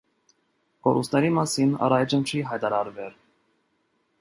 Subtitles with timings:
[0.87, 3.17] Կորուստների մասին առայժմ չի հայտարարվել։